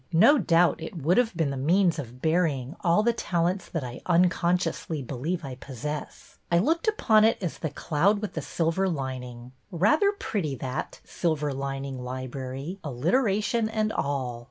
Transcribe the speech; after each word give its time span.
No 0.13 0.39
doubt 0.39 0.81
it 0.81 0.97
would 0.99 1.19
have 1.19 1.37
been 1.37 1.51
the 1.51 1.57
means 1.57 1.99
of 1.99 2.23
burying 2.23 2.75
all 2.81 3.03
the 3.03 3.13
talents 3.13 3.69
that 3.69 3.83
I' 3.83 4.01
unconsciously' 4.07 5.03
believe 5.03 5.45
I 5.45 5.53
possess. 5.53 6.39
I 6.51 6.57
look 6.57 6.87
upon 6.87 7.23
it 7.23 7.37
all 7.39 7.45
as 7.45 7.59
the 7.59 7.69
Cloud 7.69 8.17
with 8.17 8.33
the 8.33 8.41
silver 8.41 8.89
lining. 8.89 9.51
Rather 9.69 10.11
pretty, 10.13 10.55
that. 10.55 11.01
Silver 11.03 11.53
lining 11.53 11.99
library; 12.03 12.79
alliteration 12.83 13.69
and 13.69 13.93
all." 13.93 14.39